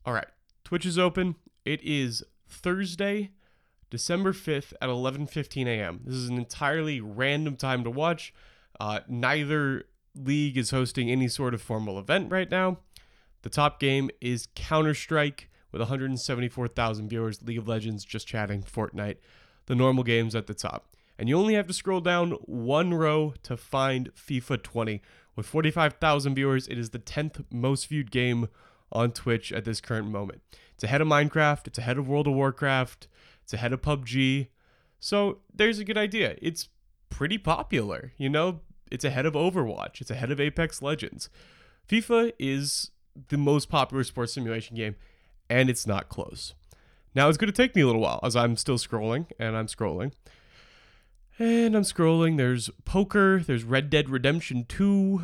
[0.04, 0.28] All right,
[0.64, 1.36] Twitch is open.
[1.64, 3.30] It is Thursday,
[3.90, 6.00] December 5th at 11:15 a.m.
[6.04, 8.34] This is an entirely random time to watch.
[8.80, 12.78] Uh, neither league is hosting any sort of formal event right now.
[13.42, 19.16] The top game is Counter Strike with 174,000 viewers, League of Legends, Just Chatting, Fortnite,
[19.66, 20.94] the normal games at the top.
[21.18, 25.02] And you only have to scroll down one row to find FIFA 20.
[25.34, 28.48] With 45,000 viewers, it is the 10th most viewed game
[28.90, 30.42] on Twitch at this current moment.
[30.74, 33.08] It's ahead of Minecraft, it's ahead of World of Warcraft,
[33.42, 34.48] it's ahead of PUBG.
[35.00, 36.36] So there's a good idea.
[36.42, 36.68] It's
[37.08, 38.60] pretty popular, you know?
[38.90, 41.30] It's ahead of Overwatch, it's ahead of Apex Legends.
[41.88, 42.90] FIFA is
[43.28, 44.96] the most popular sports simulation game
[45.52, 46.54] and it's not close.
[47.14, 49.66] Now it's going to take me a little while as I'm still scrolling and I'm
[49.66, 50.12] scrolling.
[51.38, 52.38] And I'm scrolling.
[52.38, 55.22] There's poker, there's Red Dead Redemption 2,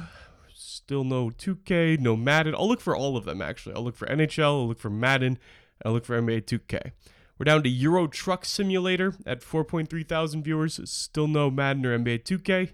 [0.52, 2.54] still no 2K, no Madden.
[2.54, 3.74] I'll look for all of them actually.
[3.74, 5.38] I'll look for NHL, I'll look for Madden,
[5.82, 6.92] I'll look for NBA 2K.
[7.38, 10.78] We're down to Euro Truck Simulator at 4.3 thousand viewers.
[10.90, 12.72] Still no Madden or NBA 2K.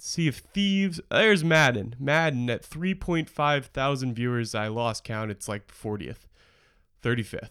[0.00, 1.00] Sea of Thieves.
[1.10, 1.94] There's Madden.
[1.98, 4.54] Madden at 3.5 thousand viewers.
[4.54, 5.30] I lost count.
[5.30, 6.26] It's like 40th,
[7.02, 7.50] 35th.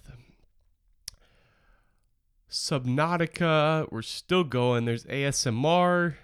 [2.49, 3.91] Subnautica.
[3.91, 4.85] We're still going.
[4.85, 6.15] There's ASMR.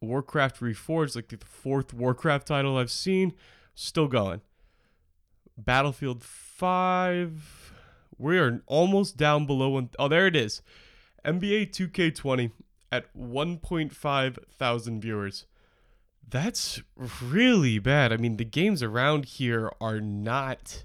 [0.00, 3.32] Warcraft Reforged, like the fourth Warcraft title I've seen.
[3.74, 4.42] Still going.
[5.56, 7.72] Battlefield 5.
[8.18, 9.90] We are almost down below one.
[9.98, 10.62] Oh, there it is.
[11.24, 12.50] NBA 2K20
[12.94, 15.46] at 1.5 thousand viewers.
[16.26, 18.12] That's really bad.
[18.12, 20.84] I mean, the games around here are not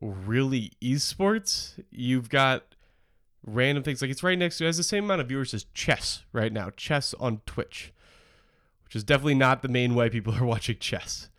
[0.00, 1.82] really esports.
[1.90, 2.74] You've got
[3.46, 5.64] random things like it's right next to it has the same amount of viewers as
[5.72, 6.70] chess right now.
[6.76, 7.92] Chess on Twitch,
[8.84, 11.30] which is definitely not the main way people are watching chess.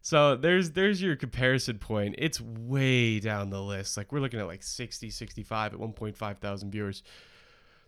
[0.00, 2.14] So there's there's your comparison point.
[2.16, 3.96] It's way down the list.
[3.96, 7.02] Like we're looking at like 60, 65 at 1.5 thousand viewers.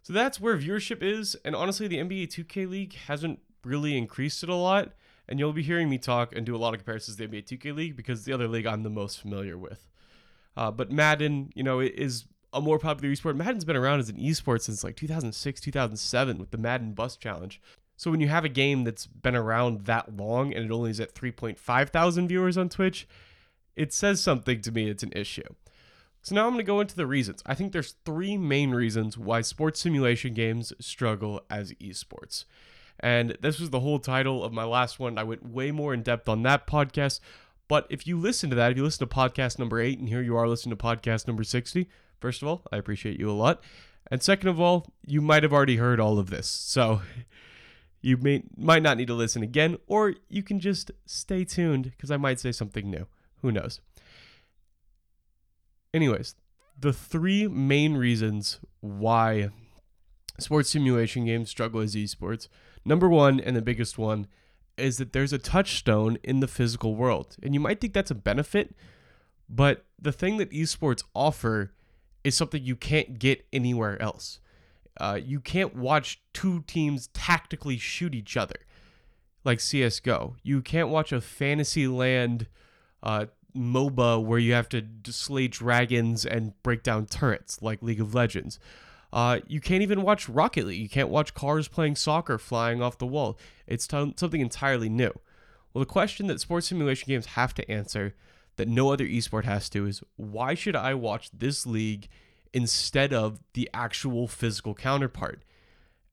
[0.09, 1.37] So that's where viewership is.
[1.45, 4.93] And honestly, the NBA 2K League hasn't really increased it a lot.
[5.29, 7.45] And you'll be hearing me talk and do a lot of comparisons to the NBA
[7.45, 9.87] 2K League because the other league I'm the most familiar with.
[10.57, 13.37] Uh, but Madden, you know, is a more popular esport.
[13.37, 17.61] Madden's been around as an esport since like 2006, 2007 with the Madden Bus Challenge.
[17.99, 21.01] So when you have a game that's been around that long and it only is
[21.01, 23.07] at 3.5 thousand viewers on Twitch,
[23.77, 25.55] it says something to me it's an issue.
[26.29, 27.43] So now I'm going to go into the reasons.
[27.47, 32.45] I think there's three main reasons why sports simulation games struggle as esports.
[33.01, 35.17] And this was the whole title of my last one.
[35.17, 37.21] I went way more in depth on that podcast.
[37.67, 40.21] But if you listen to that, if you listen to podcast number eight, and here
[40.21, 41.89] you are listening to podcast number 60,
[42.21, 43.63] first of all, I appreciate you a lot.
[44.11, 46.47] And second of all, you might have already heard all of this.
[46.47, 47.01] So
[48.03, 52.11] you may might not need to listen again, or you can just stay tuned because
[52.11, 53.07] I might say something new.
[53.41, 53.81] Who knows?
[55.95, 56.35] Anyways,
[56.79, 59.51] the three main reasons why
[60.39, 62.49] sports simulation games struggle as esports.
[62.85, 64.27] Number one, and the biggest one,
[64.77, 67.37] is that there's a touchstone in the physical world.
[67.43, 68.75] And you might think that's a benefit,
[69.49, 71.73] but the thing that esports offer
[72.23, 74.41] is something you can't get anywhere else.
[75.01, 78.57] Uh, you can't watch two teams tactically shoot each other
[79.45, 80.35] like CSGO.
[80.43, 82.47] You can't watch a Fantasyland
[83.03, 88.15] uh, MOBA where you have to slay dragons and break down turrets like League of
[88.15, 88.59] Legends.
[89.13, 90.81] Uh, you can't even watch Rocket League.
[90.81, 93.39] You can't watch cars playing soccer flying off the wall.
[93.67, 95.13] It's t- something entirely new.
[95.73, 98.15] Well, the question that sports simulation games have to answer
[98.57, 102.09] that no other esport has to is why should I watch this league
[102.53, 105.43] instead of the actual physical counterpart?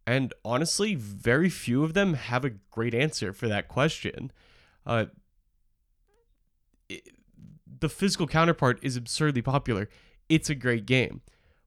[0.07, 4.31] And honestly, very few of them have a great answer for that question.
[4.85, 5.05] Uh,
[7.79, 9.89] the physical counterpart is absurdly popular.
[10.29, 11.21] It's a great game.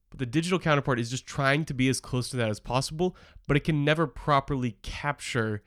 [0.09, 3.15] But the digital counterpart is just trying to be as close to that as possible,
[3.47, 5.61] but it can never properly capture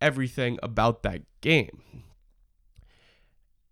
[0.00, 1.82] everything about that game.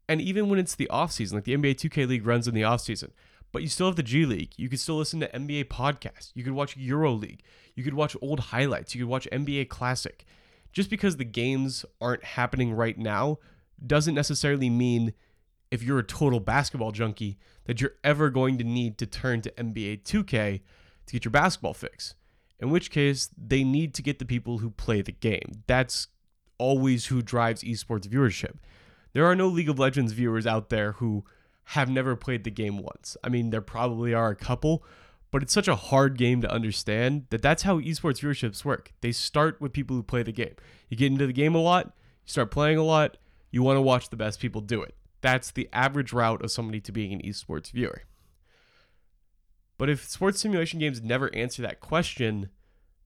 [0.08, 2.64] And even when it's the off season, like the NBA 2K League runs in the
[2.64, 3.12] off season,
[3.52, 4.52] but you still have the G League.
[4.56, 6.32] You could still listen to NBA podcasts.
[6.34, 7.42] You could watch Euro League.
[7.74, 8.94] You could watch old highlights.
[8.94, 10.24] You could watch NBA Classic.
[10.72, 13.38] Just because the games aren't happening right now
[13.84, 15.14] doesn't necessarily mean
[15.70, 19.50] if you're a total basketball junkie that you're ever going to need to turn to
[19.52, 20.60] NBA 2K
[21.06, 22.14] to get your basketball fix.
[22.60, 25.62] In which case, they need to get the people who play the game.
[25.66, 26.08] That's
[26.58, 28.56] always who drives esports viewership.
[29.12, 31.24] There are no League of Legends viewers out there who
[31.64, 33.16] have never played the game once.
[33.22, 34.84] I mean, there probably are a couple,
[35.30, 38.92] but it's such a hard game to understand that that's how esports viewerships work.
[39.02, 40.54] They start with people who play the game.
[40.88, 43.18] You get into the game a lot, you start playing a lot,
[43.50, 44.94] you want to watch the best people do it.
[45.20, 48.02] That's the average route of somebody to being an esports viewer.
[49.76, 52.50] But if sports simulation games never answer that question,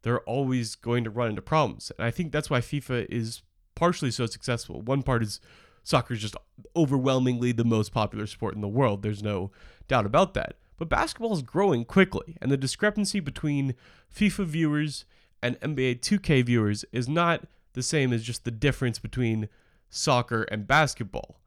[0.02, 1.92] they're always going to run into problems.
[1.98, 3.42] And I think that's why FIFA is
[3.74, 4.80] partially so successful.
[4.80, 5.40] One part is
[5.82, 6.36] soccer is just
[6.76, 9.02] overwhelmingly the most popular sport in the world.
[9.02, 9.50] There's no
[9.88, 10.56] doubt about that.
[10.78, 13.74] But basketball is growing quickly, and the discrepancy between
[14.12, 15.04] FIFA viewers
[15.42, 17.44] and NBA 2K viewers is not
[17.74, 19.48] the same as just the difference between
[19.90, 21.41] soccer and basketball.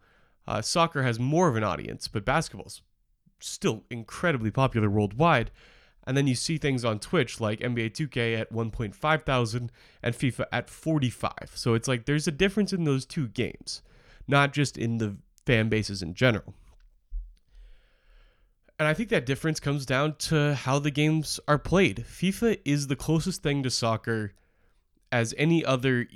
[0.48, 2.82] Uh, soccer has more of an audience, but basketball's
[3.40, 5.52] still incredibly popular worldwide.
[6.08, 9.72] And then you see things on Twitch like NBA 2K at 1.5 thousand
[10.04, 11.34] and FIFA at 45.
[11.56, 13.82] So it's like there's a difference in those two games,
[14.28, 16.54] not just in the fan bases in general.
[18.78, 22.06] And I think that difference comes down to how the games are played.
[22.08, 24.34] FIFA is the closest thing to soccer
[25.12, 26.08] as any other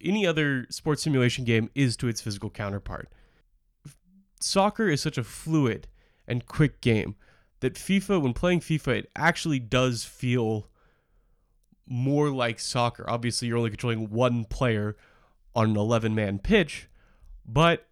[0.00, 3.08] any other sports simulation game is to its physical counterpart
[4.42, 5.88] soccer is such a fluid
[6.26, 7.16] and quick game
[7.60, 10.68] that FIFA, when playing FIFA, it actually does feel
[11.86, 13.04] more like soccer.
[13.08, 14.96] Obviously, you're only controlling one player
[15.54, 16.88] on an 11 man pitch,
[17.44, 17.86] but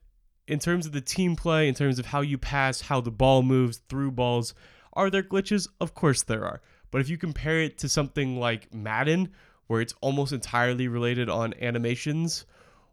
[0.46, 3.42] in terms of the team play, in terms of how you pass, how the ball
[3.42, 4.54] moves through balls,
[4.92, 5.68] are there glitches?
[5.80, 6.60] Of course there are.
[6.90, 9.30] But if you compare it to something like Madden,
[9.66, 12.46] where it's almost entirely related on animations,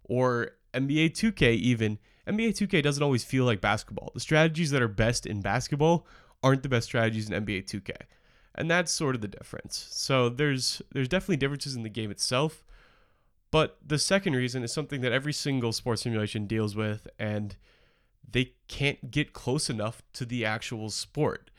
[0.03, 4.11] or NBA 2K even, NBA 2K doesn't always feel like basketball.
[4.13, 6.07] The strategies that are best in basketball
[6.41, 7.91] aren't the best strategies in NBA 2K.
[8.55, 9.87] And that's sort of the difference.
[9.91, 12.63] So there's there's definitely differences in the game itself.
[13.51, 17.55] But the second reason is something that every single sports simulation deals with and
[18.29, 21.51] they can't get close enough to the actual sport.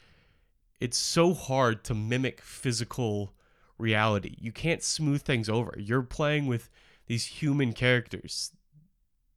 [0.81, 3.33] It's so hard to mimic physical
[3.79, 4.37] reality.
[4.41, 5.75] You can't smooth things over.
[5.79, 6.69] You're playing with
[7.07, 8.53] these human characters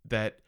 [0.05, 0.39] that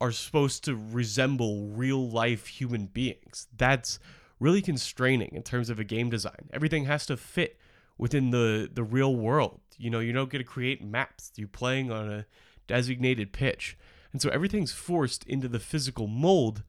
[0.00, 3.48] are supposed to resemble real life human beings.
[3.56, 3.98] That's
[4.40, 6.48] really constraining in terms of a game design.
[6.52, 7.58] Everything has to fit
[7.96, 9.60] within the the real world.
[9.76, 11.32] You know, you don't get to create maps.
[11.36, 12.26] You're playing on a
[12.66, 13.76] designated pitch.
[14.12, 16.62] And so everything's forced into the physical mold,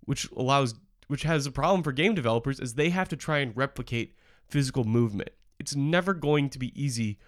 [0.00, 0.74] which allows
[1.08, 4.14] which has a problem for game developers as they have to try and replicate
[4.48, 5.30] physical movement.
[5.58, 7.18] It's never going to be easy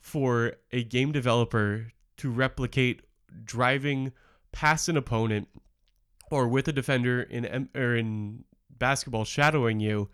[0.00, 3.02] for a game developer to replicate
[3.44, 4.12] driving
[4.54, 5.48] past an opponent
[6.30, 10.08] or with a defender in or in basketball shadowing you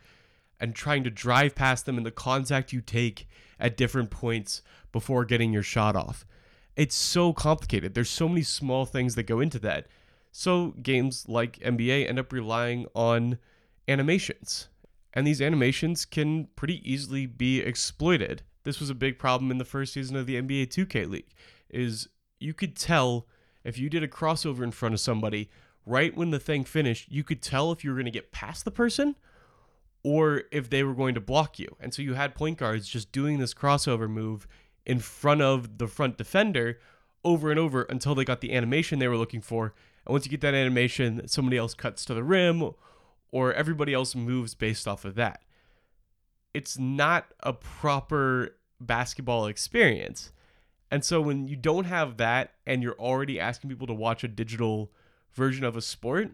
[0.59, 5.24] and trying to drive past them in the contact you take at different points before
[5.24, 6.26] getting your shot off.
[6.74, 7.94] It's so complicated.
[7.94, 9.87] There's so many small things that go into that.
[10.33, 13.38] So games like NBA end up relying on
[13.87, 14.68] animations.
[15.12, 18.42] And these animations can pretty easily be exploited.
[18.64, 21.35] This was a big problem in the first season of the NBA 2K League
[21.68, 23.26] is you could tell
[23.64, 25.51] if you did a crossover in front of somebody
[25.87, 28.64] right when the thing finished, you could tell if you were going to get past
[28.64, 29.16] the person
[30.03, 31.77] or if they were going to block you.
[31.81, 34.46] And so you had point guards just doing this crossover move
[34.87, 36.79] in front of the front defender
[37.25, 39.75] over and over until they got the animation they were looking for.
[40.07, 42.73] And once you get that animation, somebody else cuts to the rim
[43.31, 45.42] or everybody else moves based off of that.
[46.55, 50.33] It's not a proper basketball experience.
[50.90, 54.29] And so when you don't have that and you're already asking people to watch a
[54.29, 54.90] digital
[55.33, 56.31] version of a sport,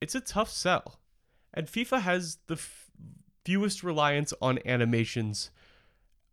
[0.00, 0.98] it's a tough sell.
[1.54, 2.90] And FIFA has the f-
[3.44, 5.50] fewest reliance on animations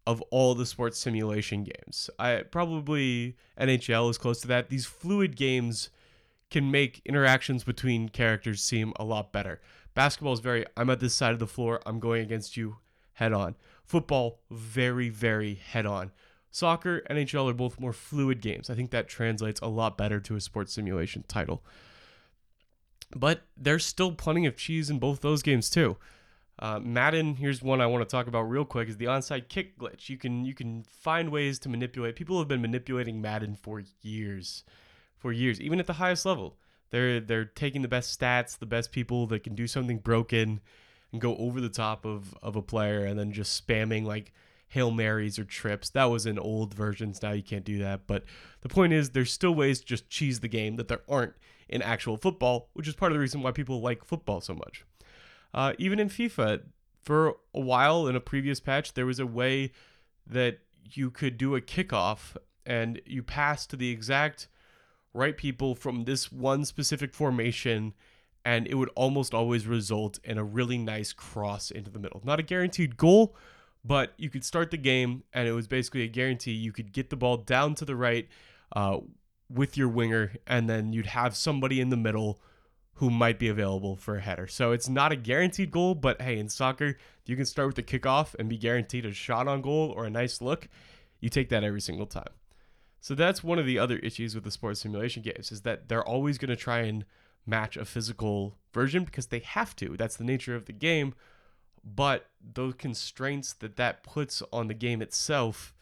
[0.05, 2.09] of all the sports simulation games.
[2.19, 4.69] I probably NHL is close to that.
[4.69, 5.89] These fluid games
[6.51, 9.59] can make interactions between characters seem a lot better.
[9.93, 12.77] Basketball is very I'm at this side of the floor, I'm going against you
[13.13, 13.55] head on.
[13.83, 16.11] Football very very head on.
[16.55, 18.69] Soccer, NHL are both more fluid games.
[18.69, 21.61] I think that translates a lot better to a sports simulation title.
[23.13, 25.97] But there's still plenty of cheese in both those games too.
[26.57, 29.77] Uh, Madden, here's one I want to talk about real quick: is the onside kick
[29.77, 30.07] glitch.
[30.07, 32.15] You can you can find ways to manipulate.
[32.15, 34.63] People have been manipulating Madden for years,
[35.17, 36.55] for years, even at the highest level.
[36.89, 40.61] They're they're taking the best stats, the best people that can do something broken,
[41.11, 44.31] and go over the top of of a player, and then just spamming like
[44.75, 45.89] hail marys or trips.
[45.89, 47.23] That was in old versions.
[47.23, 48.07] Now you can't do that.
[48.07, 48.25] But
[48.59, 51.33] the point is, there's still ways to just cheese the game that there aren't
[51.69, 54.83] in actual football, which is part of the reason why people like football so much.
[55.53, 56.61] Uh, even in FIFA,
[57.01, 59.71] for a while in a previous patch, there was a way
[60.27, 62.35] that you could do a kickoff
[62.65, 64.49] and you pass to the exact
[65.13, 67.93] right people from this one specific formation
[68.43, 72.21] and it would almost always result in a really nice cross into the middle.
[72.25, 73.35] Not a guaranteed goal,
[73.85, 77.09] but you could start the game and it was basically a guarantee you could get
[77.09, 78.27] the ball down to the right
[78.75, 78.97] uh,
[79.49, 82.39] with your winger and then you'd have somebody in the middle
[82.95, 84.47] who might be available for a header.
[84.47, 87.83] So it's not a guaranteed goal, but hey, in soccer, you can start with the
[87.83, 90.67] kickoff and be guaranteed a shot on goal or a nice look.
[91.19, 92.29] You take that every single time.
[93.01, 96.03] So that's one of the other issues with the sports simulation games is that they're
[96.03, 97.05] always going to try and
[97.45, 99.95] match a physical version because they have to.
[99.97, 101.13] That's the nature of the game.
[101.85, 105.73] But those constraints that that puts on the game itself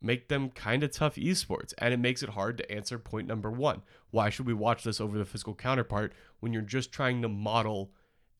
[0.00, 3.50] make them kind of tough esports and it makes it hard to answer point number
[3.50, 7.28] 1 why should we watch this over the physical counterpart when you're just trying to
[7.28, 7.92] model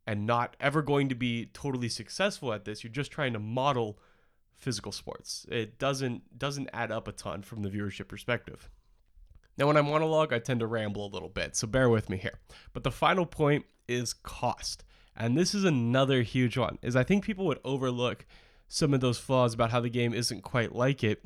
[0.06, 2.82] and not ever going to be totally successful at this?
[2.82, 3.98] You're just trying to model
[4.56, 5.46] physical sports.
[5.48, 8.68] It doesn't doesn't add up a ton from the viewership perspective.
[9.56, 12.16] Now when i monologue i tend to ramble a little bit so bear with me
[12.16, 12.40] here.
[12.72, 14.84] But the final point is cost
[15.16, 18.26] and this is another huge one is i think people would overlook
[18.68, 21.24] some of those flaws about how the game isn't quite like it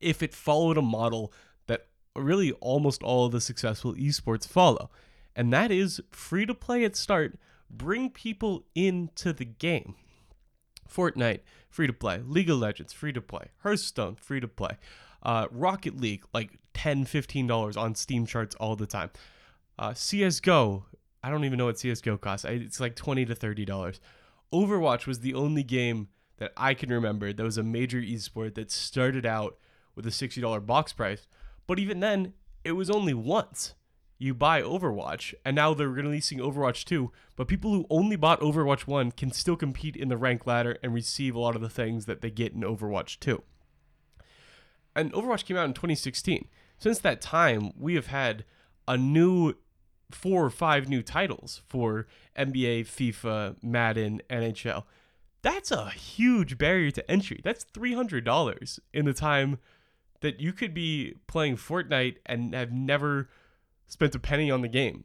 [0.00, 1.32] if it followed a model
[1.66, 1.86] that
[2.16, 4.90] really almost all of the successful esports follow.
[5.36, 7.38] And that is free to play at start,
[7.70, 9.94] bring people into the game.
[10.92, 12.20] Fortnite, free to play.
[12.26, 13.50] League of Legends, free to play.
[13.62, 14.76] Hearthstone, free to play.
[15.22, 19.10] Uh, Rocket League, like $10, $15 on Steam charts all the time.
[19.78, 20.82] Uh, CSGO,
[21.22, 22.46] I don't even know what CSGO costs.
[22.48, 24.00] It's like 20 to $30.
[24.52, 26.08] Overwatch was the only game
[26.38, 29.58] that I can remember that was a major esport that started out
[29.94, 31.26] with a $60 box price.
[31.66, 32.32] But even then,
[32.64, 33.74] it was only once.
[34.20, 38.86] you buy Overwatch, and now they're releasing Overwatch 2, but people who only bought Overwatch
[38.86, 42.04] 1 can still compete in the rank ladder and receive a lot of the things
[42.04, 43.42] that they get in Overwatch 2.
[44.94, 46.48] And Overwatch came out in 2016.
[46.78, 48.44] Since that time, we have had
[48.86, 49.54] a new
[50.14, 52.06] four or five new titles for
[52.38, 54.84] NBA, FIFA, Madden, NHL.
[55.42, 57.40] That's a huge barrier to entry.
[57.42, 59.58] That's $300 in the time
[60.20, 63.28] that you could be playing Fortnite and have never
[63.86, 65.04] spent a penny on the game.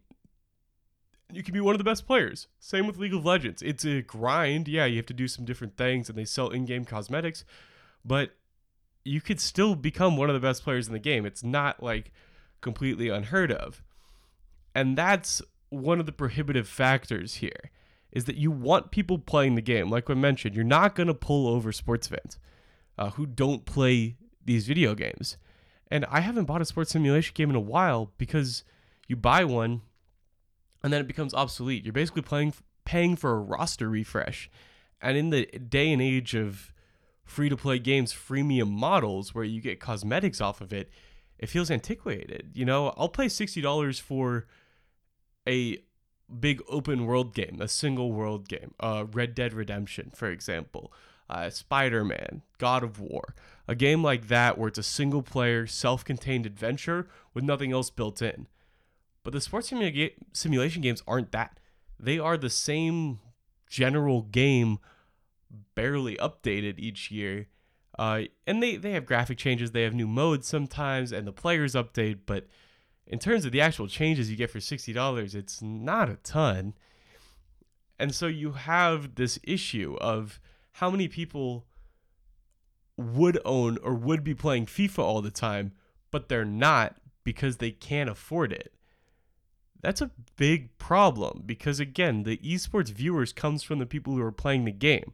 [1.31, 2.47] You can be one of the best players.
[2.59, 3.61] Same with League of Legends.
[3.61, 4.67] It's a grind.
[4.67, 7.45] Yeah, you have to do some different things and they sell in game cosmetics,
[8.03, 8.31] but
[9.03, 11.25] you could still become one of the best players in the game.
[11.25, 12.11] It's not like
[12.61, 13.83] completely unheard of.
[14.75, 17.71] And that's one of the prohibitive factors here
[18.11, 19.89] is that you want people playing the game.
[19.89, 22.37] Like I mentioned, you're not going to pull over sports fans
[22.97, 25.37] uh, who don't play these video games.
[25.89, 28.63] And I haven't bought a sports simulation game in a while because
[29.07, 29.81] you buy one
[30.83, 31.83] and then it becomes obsolete.
[31.83, 32.53] You're basically playing
[32.85, 34.49] paying for a roster refresh.
[35.01, 36.73] And in the day and age of
[37.23, 40.89] free to play games freemium models where you get cosmetics off of it,
[41.39, 42.51] it feels antiquated.
[42.53, 44.45] You know, I'll pay $60 for
[45.47, 45.83] a
[46.39, 50.91] big open world game, a single world game, uh, Red Dead Redemption, for example,
[51.29, 53.35] uh, Spider Man, God of War,
[53.67, 57.89] a game like that where it's a single player, self contained adventure with nothing else
[57.89, 58.47] built in.
[59.23, 61.59] But the sports simula- simulation games aren't that.
[61.99, 63.19] They are the same
[63.67, 64.79] general game,
[65.73, 67.47] barely updated each year.
[67.97, 71.73] Uh, and they, they have graphic changes, they have new modes sometimes, and the players
[71.75, 72.45] update, but
[73.07, 76.73] in terms of the actual changes you get for $60, it's not a ton.
[77.99, 80.39] And so you have this issue of
[80.73, 81.65] how many people
[82.97, 85.73] would own or would be playing FIFA all the time,
[86.11, 88.73] but they're not because they can't afford it.
[89.81, 94.31] That's a big problem because again, the esports viewers comes from the people who are
[94.31, 95.13] playing the game.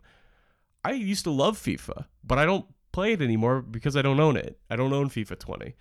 [0.83, 4.37] I used to love FIFA, but I don't play it anymore because I don't own
[4.37, 4.57] it.
[4.69, 5.75] I don't own FIFA 20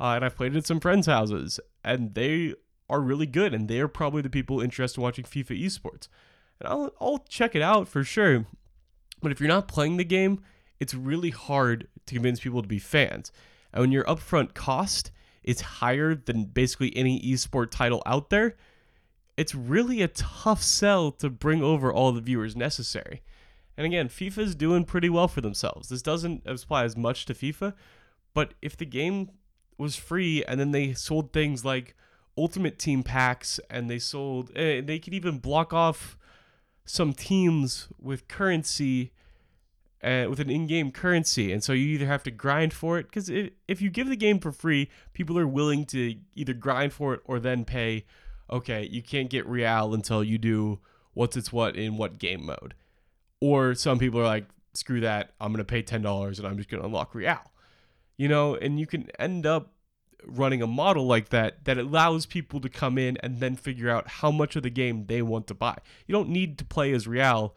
[0.00, 2.54] uh, and I've played at some friends' houses, and they
[2.88, 6.08] are really good, and they're probably the people interested in watching FIFA esports.
[6.60, 8.46] And I'll, I'll check it out for sure.
[9.22, 10.42] But if you're not playing the game,
[10.78, 13.32] it's really hard to convince people to be fans.
[13.72, 15.10] And when your upfront cost
[15.42, 18.56] is higher than basically any esport title out there,
[19.36, 23.22] it's really a tough sell to bring over all the viewers necessary.
[23.76, 25.88] And again, FIFA's doing pretty well for themselves.
[25.88, 27.74] This doesn't apply as much to FIFA,
[28.32, 29.30] but if the game
[29.78, 31.94] was free, and then they sold things like
[32.38, 34.50] Ultimate Team packs, and they sold.
[34.50, 36.18] Uh, they could even block off
[36.84, 39.12] some teams with currency,
[40.02, 43.28] uh, with an in-game currency, and so you either have to grind for it because
[43.28, 47.20] if you give the game for free, people are willing to either grind for it
[47.24, 48.04] or then pay.
[48.48, 50.78] Okay, you can't get Real until you do
[51.14, 52.74] what's its what in what game mode,
[53.40, 56.68] or some people are like, screw that, I'm gonna pay ten dollars and I'm just
[56.68, 57.40] gonna unlock Real
[58.16, 59.72] you know, and you can end up
[60.24, 64.08] running a model like that that allows people to come in and then figure out
[64.08, 65.76] how much of the game they want to buy.
[66.06, 67.54] You don't need to play as Real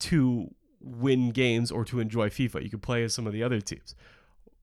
[0.00, 2.62] to win games or to enjoy FIFA.
[2.62, 3.94] You could play as some of the other teams.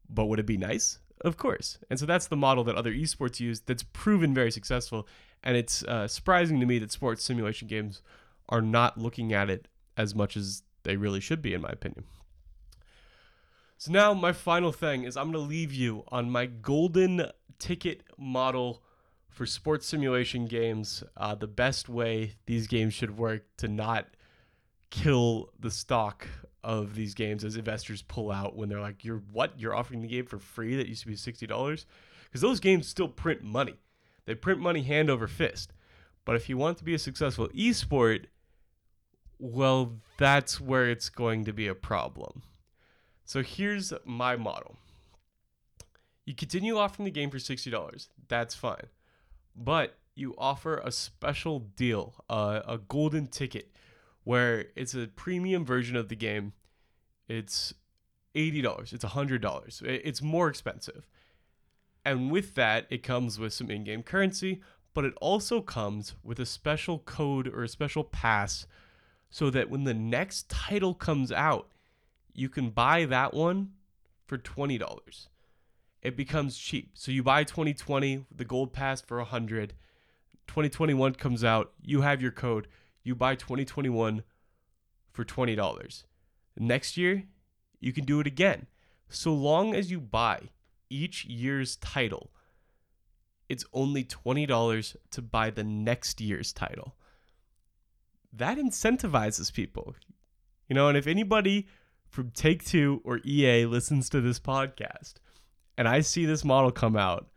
[0.09, 0.99] But would it be nice?
[1.21, 1.77] Of course.
[1.89, 5.07] And so that's the model that other esports use that's proven very successful.
[5.43, 8.01] And it's uh, surprising to me that sports simulation games
[8.49, 12.05] are not looking at it as much as they really should be, in my opinion.
[13.83, 17.29] So now my final thing is I'm going to leave you on my golden
[17.59, 18.81] ticket model
[19.27, 21.03] for sports simulation games.
[21.17, 24.07] Uh, the best way these games should work to not
[24.89, 26.25] kill the stock
[26.63, 29.59] of these games as investors pull out when they're like, "You're what?
[29.59, 31.85] You're offering the game for free that used to be sixty dollars?"
[32.23, 33.75] Because those games still print money.
[34.23, 35.73] They print money hand over fist.
[36.23, 38.27] But if you want to be a successful esport,
[39.39, 42.43] well, that's where it's going to be a problem.
[43.25, 44.77] So here's my model.
[46.25, 48.07] You continue offering the game for $60.
[48.27, 48.87] That's fine.
[49.55, 53.71] But you offer a special deal, uh, a golden ticket,
[54.23, 56.53] where it's a premium version of the game.
[57.27, 57.73] It's
[58.35, 59.81] $80, it's $100.
[59.83, 61.07] It's more expensive.
[62.05, 64.61] And with that, it comes with some in game currency,
[64.93, 68.65] but it also comes with a special code or a special pass
[69.29, 71.72] so that when the next title comes out,
[72.33, 73.71] you can buy that one
[74.25, 75.27] for $20.
[76.01, 76.91] It becomes cheap.
[76.93, 79.73] So you buy 2020, the gold pass for 100.
[80.47, 82.67] 2021 comes out, you have your code.
[83.03, 84.23] You buy 2021
[85.11, 86.03] for $20.
[86.57, 87.23] Next year,
[87.79, 88.67] you can do it again.
[89.09, 90.49] So long as you buy
[90.89, 92.31] each year's title
[93.53, 96.95] it's only $20 to buy the next year's title.
[98.31, 99.95] That incentivizes people.
[100.67, 101.67] You know, and if anybody
[102.13, 105.15] from Take Two or EA listens to this podcast
[105.77, 107.27] and I see this model come out,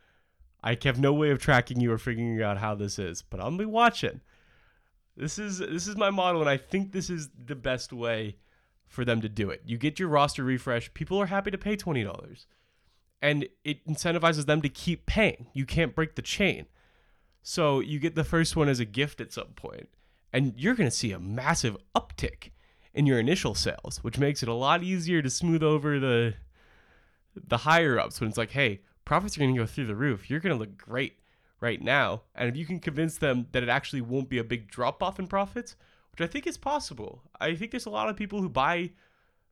[0.62, 3.46] I have no way of tracking you or figuring out how this is, but I'm
[3.46, 4.20] gonna be watching.
[5.16, 8.36] This is this is my model, and I think this is the best way
[8.86, 9.62] for them to do it.
[9.64, 10.92] You get your roster refresh.
[10.92, 12.46] People are happy to pay twenty dollars,
[13.22, 15.46] and it incentivizes them to keep paying.
[15.54, 16.66] You can't break the chain,
[17.42, 19.88] so you get the first one as a gift at some point,
[20.32, 22.50] and you're gonna see a massive uptick
[22.96, 26.34] in your initial sales, which makes it a lot easier to smooth over the
[27.46, 30.30] the higher ups when it's like, hey, profits are going to go through the roof.
[30.30, 31.18] You're going to look great
[31.60, 32.22] right now.
[32.34, 35.18] And if you can convince them that it actually won't be a big drop off
[35.18, 35.76] in profits,
[36.10, 37.20] which I think is possible.
[37.38, 38.92] I think there's a lot of people who buy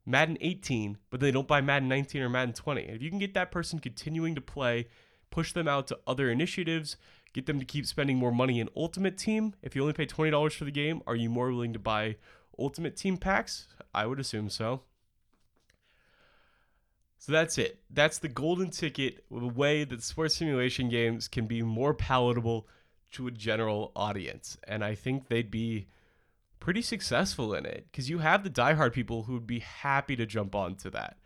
[0.06, 2.82] Madden 18, but they don't buy Madden 19 or Madden 20.
[2.84, 4.88] if you can get that person continuing to play,
[5.30, 6.96] push them out to other initiatives,
[7.34, 9.54] get them to keep spending more money in Ultimate Team.
[9.62, 12.16] If you only pay $20 for the game, are you more willing to buy
[12.58, 13.68] Ultimate Team packs?
[13.94, 14.82] I would assume so.
[17.18, 17.80] So that's it.
[17.88, 22.68] That's the golden ticket, the way that sports simulation games can be more palatable
[23.12, 24.58] to a general audience.
[24.68, 25.86] And I think they'd be
[26.60, 30.26] pretty successful in it because you have the diehard people who would be happy to
[30.26, 31.16] jump onto that.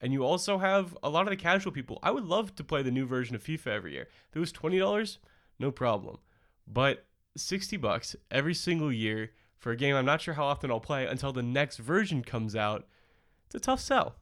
[0.00, 1.98] And you also have a lot of the casual people.
[2.02, 4.08] I would love to play the new version of FIFA every year.
[4.30, 5.18] If it was $20,
[5.58, 6.18] no problem.
[6.66, 7.06] But
[7.36, 11.06] 60 bucks every single year for a game I'm not sure how often I'll play
[11.06, 12.86] until the next version comes out,
[13.46, 14.16] it's a tough sell.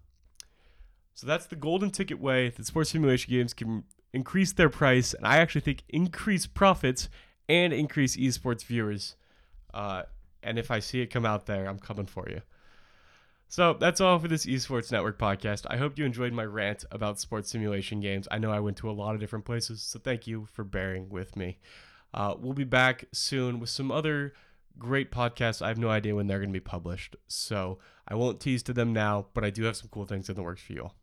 [1.14, 5.26] So that's the golden ticket way that sports simulation games can increase their price, and
[5.26, 7.08] I actually think increase profits
[7.48, 9.16] and increase esports viewers.
[9.72, 10.02] Uh,
[10.42, 12.42] and if I see it come out there, I'm coming for you.
[13.48, 15.66] So that's all for this Esports Network podcast.
[15.70, 18.26] I hope you enjoyed my rant about sports simulation games.
[18.30, 21.08] I know I went to a lot of different places, so thank you for bearing
[21.08, 21.58] with me.
[22.12, 24.32] Uh, we'll be back soon with some other
[24.78, 25.62] great podcasts.
[25.62, 28.72] I have no idea when they're going to be published, so I won't tease to
[28.72, 30.94] them now, but I do have some cool things in the works for you all.